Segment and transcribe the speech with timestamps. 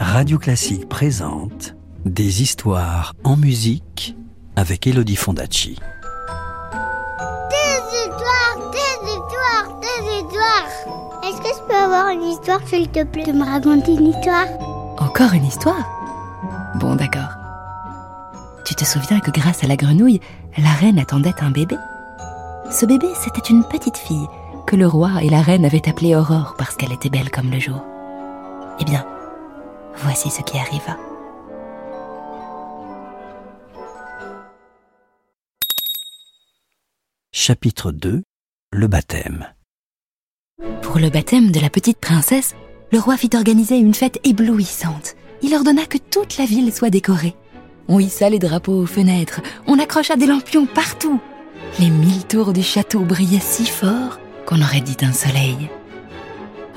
[0.00, 4.16] Radio Classique présente Des histoires en musique
[4.56, 5.78] avec Elodie Fondacci.
[7.50, 10.68] Des histoires, des histoires, des histoires.
[11.24, 14.46] Est-ce que je peux avoir une histoire, s'il te plaît, de me raconter une histoire?
[14.98, 15.88] Encore une histoire?
[16.76, 17.30] Bon, d'accord.
[18.64, 20.20] Tu te souviens que grâce à la grenouille,
[20.56, 21.76] la reine attendait un bébé?
[22.70, 24.26] Ce bébé, c'était une petite fille
[24.66, 27.58] que le roi et la reine avaient appelée Aurore parce qu'elle était belle comme le
[27.58, 27.82] jour.
[28.80, 29.06] Eh bien,
[29.96, 30.96] voici ce qui arriva.
[37.32, 38.22] Chapitre 2
[38.72, 39.46] Le baptême.
[40.82, 42.54] Pour le baptême de la petite princesse,
[42.92, 45.14] le roi fit organiser une fête éblouissante.
[45.42, 47.36] Il ordonna que toute la ville soit décorée.
[47.86, 51.20] On hissa les drapeaux aux fenêtres, on accrocha des lampions partout.
[51.78, 55.70] Les mille tours du château brillaient si fort qu'on aurait dit un soleil.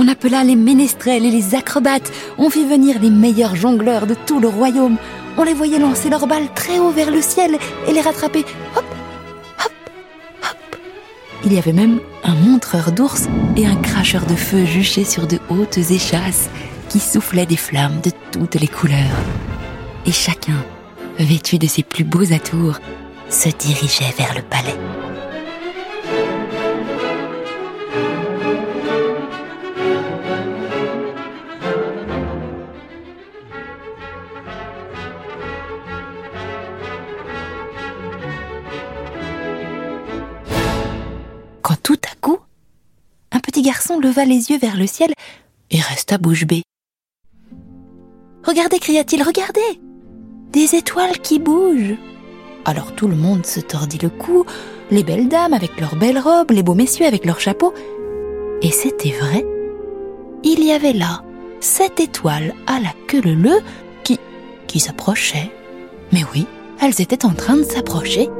[0.00, 4.38] On appela les ménestrels et les acrobates, on fit venir les meilleurs jongleurs de tout
[4.38, 4.96] le royaume.
[5.36, 8.44] On les voyait lancer leurs balles très haut vers le ciel et les rattraper.
[8.76, 8.84] Hop,
[9.58, 9.72] hop,
[10.44, 10.76] hop.
[11.44, 15.40] Il y avait même un montreur d'ours et un cracheur de feu juché sur de
[15.48, 16.48] hautes échasses
[16.88, 19.18] qui soufflaient des flammes de toutes les couleurs.
[20.06, 20.64] Et chacun,
[21.18, 22.78] vêtu de ses plus beaux atours,
[23.30, 24.78] se dirigeait vers le palais.
[43.68, 45.12] Garçon leva les yeux vers le ciel
[45.70, 46.62] et resta bouche bée.
[48.42, 49.80] Regardez, cria-t-il, regardez
[50.50, 51.98] Des étoiles qui bougent
[52.64, 54.46] Alors tout le monde se tordit le cou,
[54.90, 57.74] les belles dames avec leurs belles robes, les beaux messieurs avec leurs chapeaux.
[58.62, 59.44] Et c'était vrai.
[60.44, 61.22] Il y avait là
[61.60, 63.60] sept étoiles à la queue leu
[64.02, 64.18] qui,
[64.66, 65.52] qui s'approchaient.
[66.10, 66.46] Mais oui,
[66.80, 68.30] elles étaient en train de s'approcher.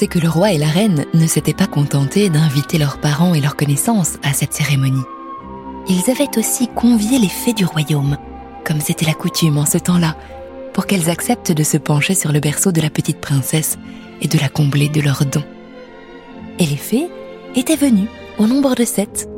[0.00, 3.40] C'est que le roi et la reine ne s'étaient pas contentés d'inviter leurs parents et
[3.42, 5.04] leurs connaissances à cette cérémonie.
[5.88, 8.16] Ils avaient aussi convié les fées du royaume,
[8.64, 10.16] comme c'était la coutume en ce temps-là,
[10.72, 13.76] pour qu'elles acceptent de se pencher sur le berceau de la petite princesse
[14.22, 15.44] et de la combler de leurs dons.
[16.58, 17.08] Et les fées
[17.54, 18.08] étaient venues
[18.38, 19.28] au nombre de sept.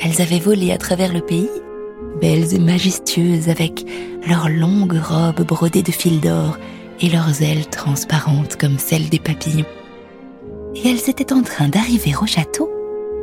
[0.00, 1.50] Elles avaient volé à travers le pays,
[2.22, 3.84] belles et majestueuses avec
[4.26, 6.56] leurs longues robes brodées de fils d'or
[7.02, 9.66] et leurs ailes transparentes comme celles des papillons
[10.86, 12.70] elles étaient en train d'arriver au château,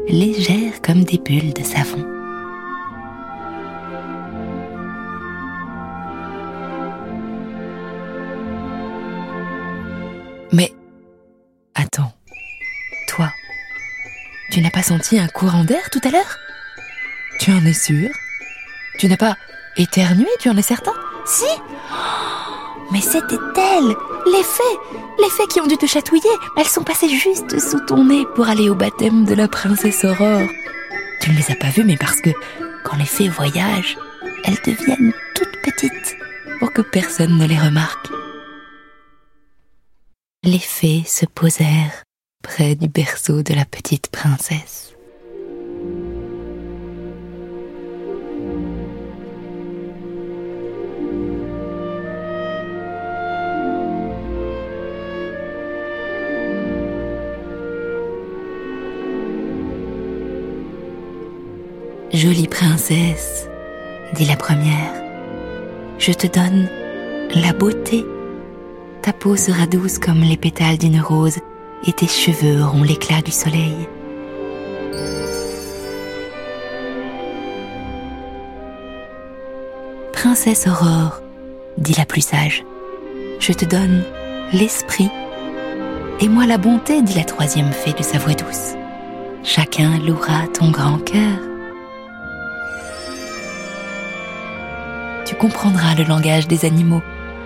[0.08, 2.06] légères comme des bulles de savon.
[10.52, 10.74] Mais
[11.74, 12.12] attends,
[13.08, 13.30] toi,
[14.52, 16.38] tu n'as pas senti un courant d'air tout à l'heure?
[17.40, 18.10] Tu en es sûr
[19.00, 19.38] Tu n'as pas
[19.78, 20.94] éternué, tu en es certain?
[21.26, 21.46] Si?
[22.92, 24.80] Mais c'était elle les fées
[25.20, 28.48] Les fées qui ont dû te chatouiller, elles sont passées juste sous ton nez pour
[28.48, 30.48] aller au baptême de la princesse Aurore.
[31.22, 32.32] Tu ne les as pas vues, mais parce que
[32.84, 33.98] quand les fées voyagent,
[34.44, 36.18] elles deviennent toutes petites
[36.60, 38.08] pour que personne ne les remarque.
[40.44, 42.04] Les fées se posèrent
[42.44, 44.93] près du berceau de la petite princesse.
[62.14, 63.48] Jolie princesse,
[64.14, 64.94] dit la première,
[65.98, 66.70] je te donne
[67.34, 68.06] la beauté.
[69.02, 71.40] Ta peau sera douce comme les pétales d'une rose
[71.88, 73.90] et tes cheveux auront l'éclat du soleil.
[80.12, 81.20] Princesse Aurore,
[81.80, 82.64] dit la plus sage,
[83.40, 84.04] je te donne
[84.54, 85.10] l'esprit.
[86.20, 88.76] Et moi la bonté, dit la troisième fée de sa voix douce.
[89.44, 91.53] Chacun louera ton grand cœur.
[95.26, 97.02] Tu comprendras le langage des animaux,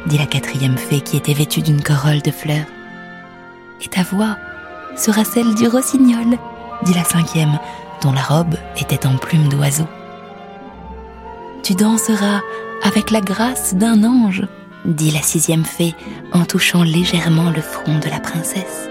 [0.06, 2.66] dit la quatrième fée qui était vêtue d'une corolle de fleurs.
[3.84, 4.38] Et ta voix
[4.96, 6.38] sera celle du rossignol,
[6.84, 7.60] dit la cinquième,
[8.02, 9.88] dont la robe était en plume d'oiseau.
[11.64, 12.42] Tu danseras
[12.84, 14.44] avec la grâce d'un ange,
[14.86, 15.96] dit la sixième fée
[16.32, 18.88] en touchant légèrement le front de la princesse.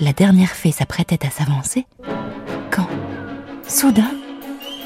[0.00, 1.86] La dernière fée s'apprêtait à s'avancer,
[2.70, 2.88] quand,
[3.68, 4.10] soudain,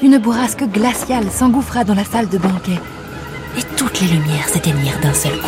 [0.03, 2.79] une bourrasque glaciale s'engouffra dans la salle de banquet
[3.57, 5.47] et toutes les lumières s'éteignirent d'un seul coup.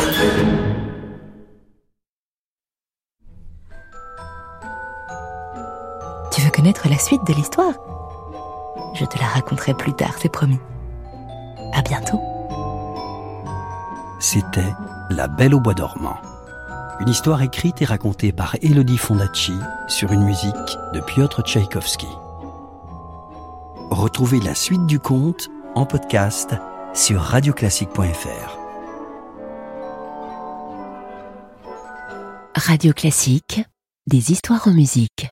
[6.32, 7.74] Tu veux connaître la suite de l'histoire?
[8.94, 10.58] Je te la raconterai plus tard, c'est promis.
[11.74, 12.20] À bientôt.
[14.18, 14.72] C'était
[15.10, 16.16] La Belle au Bois dormant.
[17.00, 19.54] Une histoire écrite et racontée par Elodie Fondacci
[19.86, 20.52] sur une musique
[20.92, 22.08] de Piotr Tchaïkovski.
[23.90, 26.56] Retrouvez la suite du conte en podcast
[26.94, 28.58] sur radioclassique.fr.
[32.56, 33.62] Radio Classique,
[34.08, 35.28] des histoires en musique.